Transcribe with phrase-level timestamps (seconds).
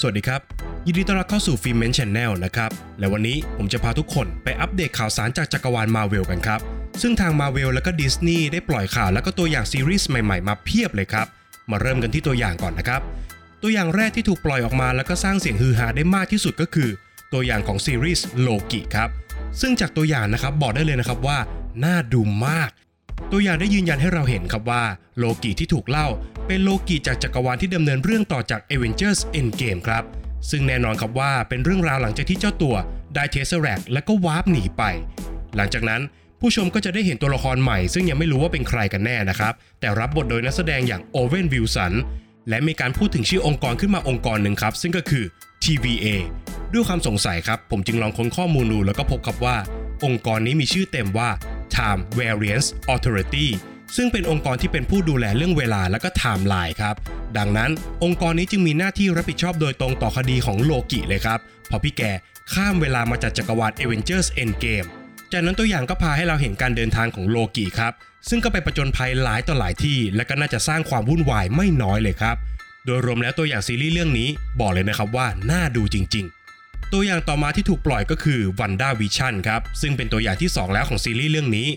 [0.00, 0.40] สวัสดีครับ
[0.86, 6.60] ยินดีต้อนรับเข้าสู่ฟิล์มเมน Channel นะครับ และวันนี้ผมจะพาทุกคนไปอัปเดตข่าวสารจากจักรวาลมาเวลกันครับ
[7.02, 11.26] ซึ่งทางมาเวลและก็ดิสนีย์ได้ปล่อยข่าวและก็ตัวอย่างซีรีส์ใหม่ๆ มาเพียบเลยครับ
[11.70, 13.00] มาเริ่มกันที่ตัวอย่างก่อนนะครับ
[13.62, 16.90] ตัวอย่างแรกที่ถูกปล่อยออกมาแล้วก็สร้างเสียงฮือฮาได้มากที่สุดก็คือ
[17.32, 19.08] ตัวอย่างของซีรีส์โลกิครับ
[19.60, 21.38] ซึ่งจากตัวอย่างนะครับบอกได้เลยนะครับว่า
[21.84, 22.70] น่าดูมาก
[23.30, 24.82] ตัวอย่างได้ยืนยันให้เราเห็นครับว่า
[25.18, 26.08] โลกิที่ถูกเล่า
[26.46, 30.04] เป็นโลกิจากจักรวาลที่ดำเนินเรื่องต่อจาก Avengers Endgame ครับ
[30.50, 32.74] ซึ่งแน่นอนครับว่าเป็นเรื่องราวหลังจากที่เจ้าตัว
[33.14, 34.82] ได้ Tesseract และก็วาร์ปหนีไป
[35.56, 36.02] หลังจากนั้น
[36.40, 41.92] ผู้ชมก็จะได้เห็นตัวละครใหม่ ซึ่งยังไม่รู้ว่าเป็นใครกันแน่นะครับ แต่รับบทโดยนักแสดงอย่างโอเวนวิลสัน
[42.48, 45.24] และมีการพูดถึงชื่อองค์กรขึ้นมาองค์กรหนึ่งครับ ซึ่งก็คือ
[45.64, 46.06] TVA
[46.72, 49.56] ด้วยความสงสัยครับ ผมจึงลองค้นข้อมูลดูแล้วก็พบครับว่า
[50.04, 51.28] องค์กรนี้มีชื่อเต็มว่า
[51.76, 53.48] Time Variance Authority
[53.96, 56.94] ซึ่งเป็นองค์กรที่เป็นผู้ดูแลเรื่องเวลาและก็ไทม์ไลน์ครับ
[57.38, 57.70] ดังนั้น
[58.04, 62.02] องค์กรนี้จึงมีหน้าที่รับผิดชอบโดยตรงต่อคดีของโลกิเลยครับเพราะพี่แก
[62.52, 64.88] ข้ามเวลามาจากจักรวาล Avengers Endgame
[65.32, 67.92] จากนั้นตัวอย่างก็พาให้เราเห็นการเดินทางของโลกิครับ
[68.28, 72.36] ซึ่งก็ไปประจนภัยหลายต่อหลายที่ และก็น่าจะสร้างความวุ่นวายไม่น้อยเลยครับ
[72.86, 74.28] โดยรวมแล้วตัวอย่างซีรีส์เรื่องนี้
[74.60, 76.39] บอกเลยนะครับว่าน่าดูจริง ๆ
[76.92, 81.68] ตัวอย่างต่อมาที่ถูกปล่อยก็คือ Wanda Vision ครับ ซึ่งเป็นตัวอย่างที่ 2 แล้วของซีรีส์เรื่องนี้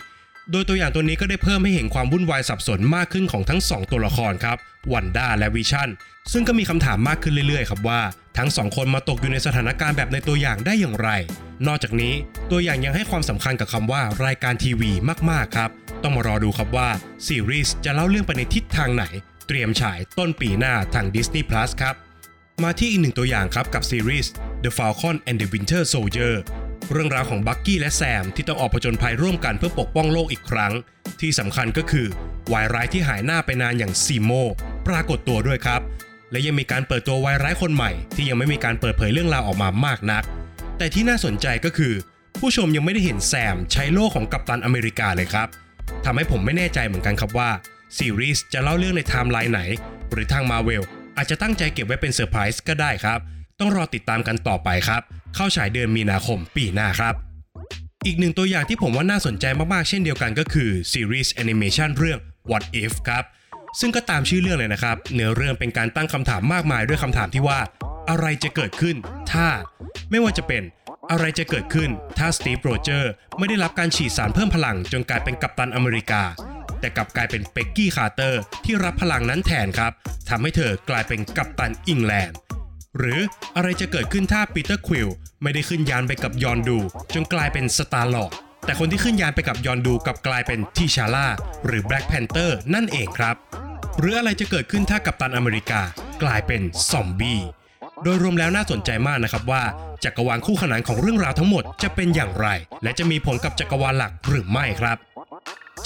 [0.52, 4.58] โดยตัวอย่างตัวนี้ก็ได้เพิ่มให้เห็นความวุ่นวายสับสนมากขึ้นของทั้ง 2 ตัวละครครับ
[4.94, 5.90] วันด้าและวิชั่น
[6.32, 8.02] ซึ่งก็มีคำถามมากขึ้นเรื่อยๆ ครับว่า
[8.38, 11.10] ทั้งสองคนมาตกอยู่ในสถานการณ์แบบในตัวอย่างได้อย่างไร
[11.68, 12.14] นอกจากนี้
[12.52, 14.92] ตัวอย่างยังให้ความสำคัญกับคำว่ารายการทีวี
[15.30, 15.70] มากๆครับ
[16.04, 16.90] ต้องมารอดูครับว่า
[17.28, 19.06] ซีรีส์จะเล่าเรื่องไปในทิศทางไหน
[19.48, 21.96] เตรียมฉายต้นปีหน้าทาง Disney Plus ครับ
[22.64, 24.32] มาที่อีกหนึ่งตัวอย่างครับกับซีรีส์
[24.64, 26.34] The Falcon and the Winter Soldier
[26.92, 30.74] เรื่องราวของบักกี้และแซมที่ต้องออกผจญภัยร่วมกันเพื่อปกป้องโลกอีกครั้ง
[31.22, 32.08] ที่สำคัญก็คือ
[32.54, 34.32] วายร้ายที่หายหน้าไปนานอย่างซีโม
[34.88, 35.82] ปรากฏตัวด้วยครับ
[36.32, 40.24] และยังมีการเปิดตัววายร้ายคนใหม่ ที่ยังไม่มีการเปิดเผยเรื่องราวออกมามากนัก
[40.78, 41.94] แต่ที่น่าสนใจก็คือ
[42.40, 45.48] ผู้ชมยังไม่ได้เห็นแซมใช้โล่ของกัปตันอเมริกาเลยครับ
[46.06, 47.50] ทำให้ผมไม่แน่ใจเหมือนกันครับว่า
[47.98, 49.62] ซีรีส์จะเล่าเรื่องในไทม์ไลน์ไหน
[50.12, 50.84] หรือทางมาเวล
[51.18, 53.20] อาจจะตั้งใจเก็บไว้เป็นเซอร์ไพรส์ก็ได้ครับ
[53.60, 55.02] ต้องรอติดตามกันต่อไปครับ
[55.36, 57.16] เข้าฉายเดือนมีนาคมปีหน้าครับ
[58.06, 62.20] อีกหนึ่งตัวอย่างที่ผมว่าน่าสนใจมากๆ เช่นเดียวกันก็คือซีรีส์แอนิเมชันเรื่อง
[62.50, 63.24] What If ครับ
[63.80, 67.60] ซึ่งก็ตามชื่อเรื่องเลยนะครับ เนื้อเรื่องเป็นการตั้งคำถามมากมายด้วยคำถามที่ว่า
[68.10, 68.96] อะไรจะเกิดขึ้น
[69.32, 69.48] ถ้า
[70.10, 70.64] ไม่ว่าจะเป็น
[71.12, 76.22] อะไรจะเกิดขึ้น ถ้าสตีฟโรเจอร์ไม่ได้รับการฉีดสารเพิ่มพลังจนกลายเป็นกัปตันอเมริกา
[76.84, 79.92] แต่กลับกลายเป็นเพ็กกี้คาร์เตอร์ที่รับพลังนั้นแทนครับ
[80.30, 82.38] ทำให้เธอกลายเป็นกัปตันอิงแลนด์
[82.98, 83.20] หรือ
[83.56, 85.10] อะไรจะเกิดขึ้นถ้าปีเตอร์ควิล
[85.42, 86.80] ไม่ได้ขึ้นยานไปกับยอนดู
[87.14, 88.34] จนกลายเป็นสตาร์ลอร์ด
[88.66, 91.28] แต่คนที่ขึ้นยานไปกับยอนดูกลับกลายเป็นทีชาร่า
[91.66, 93.36] หรือแบล็กแพนเตอร์นั่นเองครับ
[94.00, 95.82] หรืออะไรจะเกิดขึ้นถ้ากัปตันอเมริกา
[96.24, 97.42] กลายเป็นซอมบี้
[98.04, 99.64] โดยรวมแล้วน่าสนใจมากนะครับว่า
[100.04, 102.48] จักรวาลคู่ขนานของเรื่องราวทั้งหมดจะเป็นอย่างไร
[102.84, 104.98] และจะมีผลกับจักรวาลหลักหรือไม่ครับ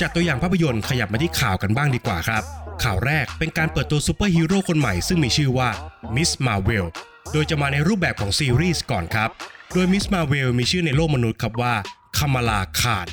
[0.01, 2.43] จากตัวอย่างภาพยนตร์ขยับมาที่ข่าวกันบ้างดีกว่าครับ
[2.83, 5.69] ข่าวแรกเป็นการเปิดตัวซูเปอร์ฮีโร่คนใหม่ซึ่งมีชื่อว่า
[6.15, 6.85] มิสมาเวล
[7.33, 9.29] โดยจะมาในรูปแบบของซีรีส์ก่อนครับ
[9.73, 11.73] โดยมิสมาเวลมีชื่อในโลกมนุษย์ครับว่า
[12.17, 13.07] คามาลาข่าน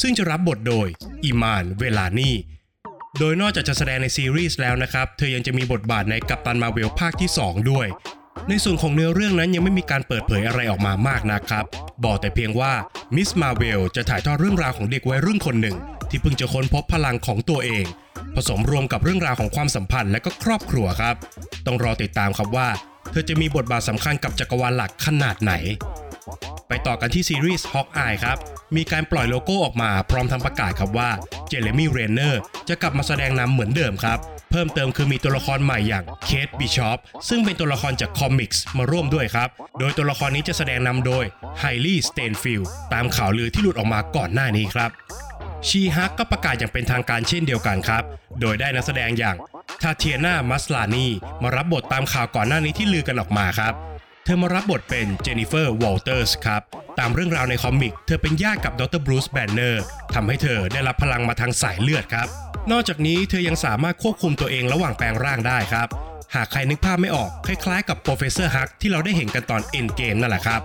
[0.00, 0.88] ซึ่งจะรับบทโดย
[1.24, 2.30] อิมานเวลานี
[3.18, 7.86] โดยนอกจากจะแสดงในซีรีส์แล้วนะครับ เธอยังจะมีบทบาทในกัปตันมาเวลภาคที่ 2 ด้วย
[8.48, 11.64] ในส่วนของเนื้อเรื่องนั้นยังไม่มีการเปิดเผยอะไรออกมามากนะครับ
[12.04, 12.72] บอกแต่เพียงว่า
[13.16, 15.76] มิสมาเวลจะถ่ายทอดเรื่องราวของเด็กวัยรุ่นคนหนึ่ง
[16.10, 17.86] ที่เพิ่งจะค้นพบพลังของตัวเอง
[18.34, 21.14] ผสมรวมกับเรื่องราวของความสัมพันธ์และก็ครอบครัวครับ
[21.66, 22.68] ต้องรอติดตามครับว่า
[23.10, 25.52] เธอจะมีบทบาทสำคัญกับจักรวาลหลักขนาดไหน
[26.68, 28.38] ไปต่อกันที่ซีรีส์ Hawkeye ครับ
[28.76, 31.10] มีการปล่อยโลโก้ออกมาพร้อมทั้งประกาศครับว่า
[31.48, 34.18] เจเรมี่เรนเนอร์จะกลับมาแสดงนำเหมือนเดิมครับ
[34.50, 36.98] เพิ่มเติมคือมีตัวละครใหม่อย่างเคทบิชอป
[37.28, 39.48] ซึ่งเป็นตัวละครจาก comics มาร่วมด้วยครับ
[39.78, 41.24] โดยตัวละครนี้จะแสดงนำโดย
[41.60, 44.90] เฮลีสไตน์เฟลด์ตามข่าวลือที่หลุดออกมาก่อนหน้านี้ครับ
[45.66, 48.02] She-Hulk ก็ประกาศอย่างเป็นทางการเช่นเดียวกันครับ
[48.40, 49.36] โดยได้นักแสดงอย่าง
[49.82, 51.06] ทาเทียนามัสลานี
[51.42, 53.74] มารับบทตามข่าวก่อนหน้านี้ที่ลือกันออกมาครับ
[54.24, 56.62] เธอมารับบทเป็นเจนนิเฟอร์วอลเตอร์สครับ
[56.98, 59.82] ตามเรื่องราวใน comic เธอเป็นญาติกับดร.บรูซแบนเนอร์
[60.14, 62.28] ทำให้เธอได้รับพลังมาทางสายเลือดครับ
[62.70, 65.88] นอกจากนี้เธอยังสามารถควบคุมตัวเองระหว่างแปลงร่างได้ครับ
[66.34, 70.60] หากใครนึกภาพไม่ออกคล้ายๆ กับโปรเฟสเซอร์ฮักที่เราได้เห็นกันตอนเอ็นเกมนั่นแหละครับ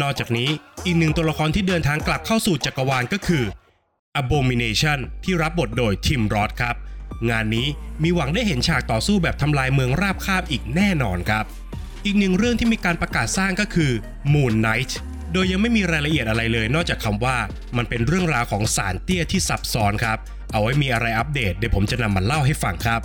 [0.00, 0.50] นอกจากนี้
[0.84, 3.44] อีกหนึ่งตัวละครที่เดินทางกลับเข้าสู่จักรวาลก็คือ
[4.20, 6.76] Abomination ที่รับบทโดยทิมรอดครับ
[7.30, 7.66] งานนี้
[8.02, 11.44] มีหวังได้เห็นฉากต่อสู้แบบทำลายเมืองราบคาบอีกแน่นอนครับ
[12.04, 13.92] อีกหนึ่งเรื่องที่มีการประกาศสร้างก็คือ
[14.32, 14.92] Moon Knight
[15.32, 17.36] โดยยังไม่มีรายละเอียดอะไรเลย นอกจากคำว่า
[17.76, 20.18] มันเป็นเรื่องราวของศาลเตี้ยที่ซับซ้อนครับ
[20.52, 23.00] เอาไว้มีอะไรอัปเดตเดี๋ยวผมจะนำมาเล่าให้ฟังครับ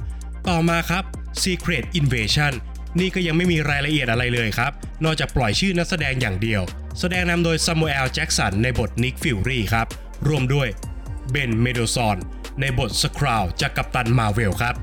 [0.49, 1.03] ต่อมาครับ
[1.43, 2.53] Secret Invasion
[2.99, 4.71] นี่ก็ยังไม่มีรายละเอียดอะไรเลยครับ
[5.03, 6.61] นอกจากปล่อยชื่อนักแสดงอย่างเดียว
[6.99, 9.87] แสดงนำโดยซามูเอลแจ็กสันในบทนิกฟิวรีครับ
[10.27, 10.67] ร่วมด้วย
[11.29, 12.17] เบนเมนเดลโซห์น
[12.59, 14.75] ในบทสครัลล์จากกัปตันมาเวลครับ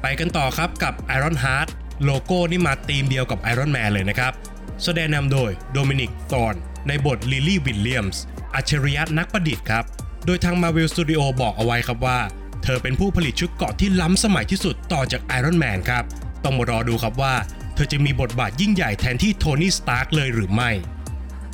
[0.00, 1.68] ไปกันต่อครับกับ Iron Heart
[2.04, 4.32] โลโก้นี่มาธีมเดียวกับ Iron Man เลยนะครับ
[4.84, 6.54] แสดงนำโดยโดมินิกธอร์น
[6.88, 8.22] ในบทลิลลี่วิลเลียมส์
[8.54, 9.84] อัจฉริยะนักประดิษฐ์ครับ
[10.26, 12.18] โดยทาง Marvel Studio บอกเอาไว้ครับว่า
[12.62, 16.04] เธอเป็นผู้ผลิตชุดเกราะที่ล้ำสมัยที่สุดต่อจาก Iron Man ครับ
[16.44, 17.34] ต้องมารอดูครับว่า
[17.74, 20.70] เธอจะมีบทบาทยิ่งใหญ่แทนที่โทนี่สตาร์กเลยหรือไม่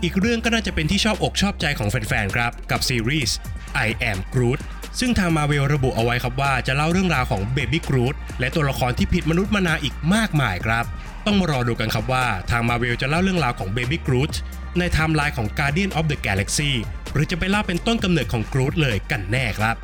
[0.03, 3.37] อีกเรื่องก็น่าจะเป็นที่ชอบอกชอบใจของแฟนๆครับ กับซีรีส์
[3.87, 4.61] I Am Groot
[5.01, 10.85] ซึ่งทางมาเวลระบุเอาไว้ครับว่าจะเล่าเรื่องราวของ Baby Groot และตัวละครที่ผิดมนุษย์มนาอีกมากมายครับ
[11.27, 14.33] ต้องมารอดูกันครับว่าทางมาเวลจะเล่าเรื่องราวของ Baby Groot
[14.79, 16.71] ในไทม์ไลน์ของ Guardian of the Galaxy
[17.13, 19.77] หรือจะไปเล่าเป็นต้นกำเนิดของ Groot เลยกันแน่ครับ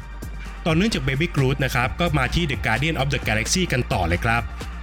[0.66, 4.42] ต่อเนื่องจาก Baby Groot นะครับก็มาที่ The Guardian of the Galaxy กันต่อเลยครับ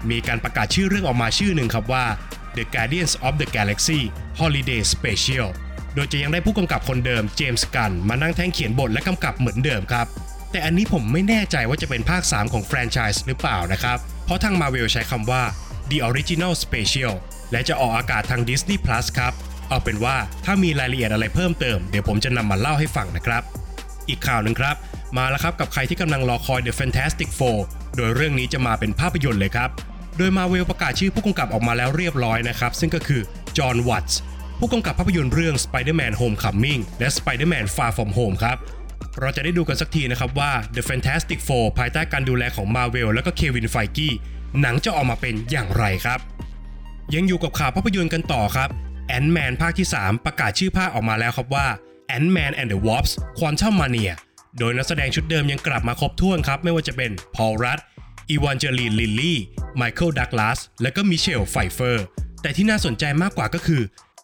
[0.10, 2.06] มีการประกาศชื่อเรื่องออกมาชื่อหนึ่งครับว่า
[2.58, 4.00] The Guardians of the Galaxy
[4.40, 5.50] Holiday Special
[5.96, 10.08] โดยจะยังได้ผู้กำกับคนเดิมเจมส์กันมานั่งแท่งเขียนบทและกำกับเหมือนเดิมครับ
[10.52, 15.44] แต่อันนี้ผมไม่แน่ใจว่าจะเป็นภาค 3 ของแฟรนไชส์หรือเปล่านะครับเพราะทาง Marvel ใช้คำว่า
[15.90, 17.14] The Original Special
[17.52, 19.34] และจะออกอากาศทาง Disney Plus ครับ
[19.70, 20.16] เอาเป็นว่า
[20.46, 23.44] ถ้ามีรายละเอียดอะไรเพิ่มเติม เดี๋ยวผมจะนำมาเล่าให้ฟังนะครับ
[24.10, 24.76] อีกข่าวหนึ่งครับ
[25.18, 27.60] มาแล้วครับกับใครที่กำลังรอคอย The Fantastic Four
[27.96, 29.70] โดยเรื่องนี้จะมาเป็นภาพยนตร์เลยครับ
[30.18, 33.22] โดยมาเวลประกาศชื่อผู้กำกับออกมาแล้วเรียบร้อยนะครับ ซึ่งก็คือ
[33.58, 34.20] จอห์นวัตส์
[34.60, 38.58] ผู้กำกับภาพยนตร์เรื่อง Spider-Man Homecoming และ Spider-Man Far From Home ครับ
[39.20, 44.14] เราจะได้ดูกันสักทีนะครับว่า The Fantastic Four ภายใต้การดูแลของ Marvel แล้วก็เควินไฟกี
[44.62, 46.20] หนังจะออกมาเป็นอย่างไรครับ
[47.16, 48.70] ยังอยู่กับข่าวภาพยนตร์กันต่อครับ
[49.18, 51.68] Ant-Man ภาคที่ 3 ประกาศชื่อภาคออกมาแล้วครับว่า
[52.16, 54.14] Ant-Man and the Wasp Quantumania
[54.60, 57.80] โดยนักแสดงชุดเดิมยังกลับมาครบถ้วนครับ ไม่ว่าจะเป็นพอลรัต
[58.30, 59.40] อีแวนเจลีนลิลลี่
[59.78, 62.06] ไมเคิลดักลาสและก็มิเชลไฟเฟอร์
[62.42, 63.82] แต่ที่น่าสนใจมากกว่าก็คือ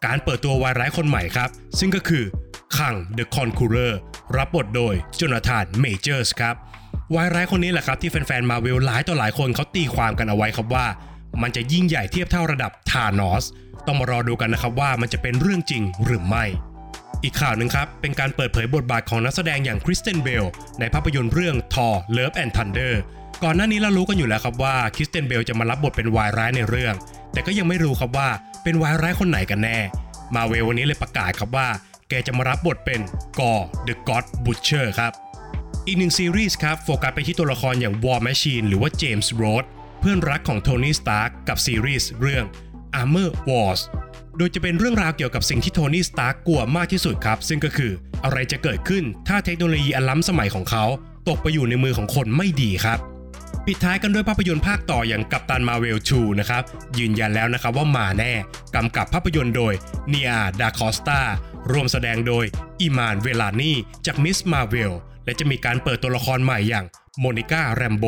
[0.08, 1.50] การเปิดตัววายร้ายคนใหม่ครับ
[1.80, 2.24] ซึ่งก็คือ
[2.78, 3.94] คัง The Conqueror
[4.38, 6.56] รับบทโดยโจนาธานเมเจอร์สครับ
[7.16, 10.86] วายร้ายคนนี้แหละครับที่แฟนๆมาเวลหลายต่อหลายคนเขาตีความกันเอาไว้ครับว่า
[11.42, 13.46] มันจะยิ่งใหญ่เทียบเท่าระดับธานอส
[13.88, 16.46] ต้องมารอดูกันนะครับว่ามันจะเป็นเรื่องจริงหรือไม่
[17.24, 20.46] อีกข่าวหนึ่งครับ เป็นการเปิดเผยบทบาทของนักแสดงอย่างคริสเตียนเบล
[20.80, 22.94] ในภาพยนตร์เรื่อง Thor Love and Thunder
[23.44, 26.96] ก่อนหน้านี้เรารู้กันอยู่แล้วครับว่าคริสเตียนเบลจะมารับบทเป็นวายร้ายในเรื่อง
[27.34, 28.30] แต่ก็ยังไม่รู้ครับว่า
[28.64, 29.78] เป็นวายร้ายคนไหนกันแน่
[30.36, 31.68] มาเวลวันนี้เลยประกาศครับว่า
[32.10, 33.02] แกจะมารับบทเป็น
[33.40, 33.54] กอ
[33.88, 35.12] The God Butcher ครับ
[35.88, 39.66] อีกหนึ่งซีรีส์ครับ โฟกัสไปที่ตัวละครอย่าง War Machine หรือว่าเจมส์โรดส์
[40.00, 42.46] เพื่อนรักของโทนี่สตาร์กกับซีรีส์เรื่อง
[43.02, 43.82] Armor Wars
[44.38, 47.92] โดยจะเป็นเรื่องราวเกี่ยวกับสิ่งที่โทนี่สตาร์กกลัวมากที่สุดครับ ซึ่งก็คือ
[48.24, 50.86] อะไรจะเกิดขึ้นถ้าเทคโนโลยีอันล้ำสมัยของเขา
[51.30, 53.00] ตกไปอยู่ในมือของคนไม่ดีครับ
[53.68, 56.64] ปิดท้ายกันด้วยภาพยนตร์ภาคต่ออย่างกัปตันมาเวล2นะครับ
[57.00, 58.34] ยืนยันแล้วนะครับว่ามาแน่
[58.76, 59.74] กำกับภาพยนตร์โดย
[60.10, 61.20] เนียดาคอสตา
[61.72, 62.46] ร่วมแสดงโดย
[62.82, 63.72] อิมานเวลลานี
[64.06, 64.94] จากมิสมาเวล
[65.26, 66.86] และจะมีการเปิดตัวละครใหม่อย่าง
[67.20, 68.06] โมนิก้าแรมโบ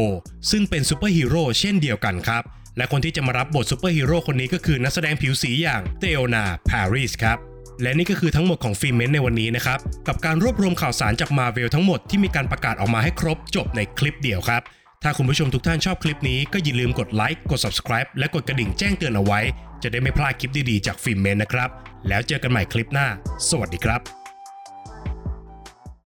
[0.51, 2.43] ซึ่งเป็นซูเปอร์ฮีโร่เช่นเดียวกันครับ
[2.77, 7.37] และคนที่จะมารับบทซูเปอร์ฮีโร่คนนี้ก็คือนักแสดงผิวสีอย่างเตโอนาปาริสครับ
[7.81, 14.61] และนี่ก็คือทั้งหมดของฟิล์มเมนในวันนี้นะครับ กับการรวบรวมข่าวสารจากมาเวลทั้งหมดที่มีการประกาศออกมาให้ครบจบในคลิปเดียวครับ
[15.03, 19.39] ถ้าคุณผู้ชมทุกท่านชอบคลิปนี้ก็อย่าลืมกดไลค์กด subscribe และกดกระดิ่งแจ้งเตือนเอาไว้
[19.83, 21.69] จะได้ไม่พลาดคลิปดีๆจากฟิล์มเมนนะครับ
[22.07, 23.07] แล้วเจอกันใหม่คลิปหน้า
[23.49, 24.22] สวัสดีครับ